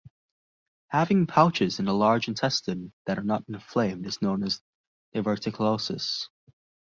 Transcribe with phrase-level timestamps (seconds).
[0.87, 4.59] Having pouches in the large intestine that are not inflamed is known as
[5.13, 6.27] diverticulosis.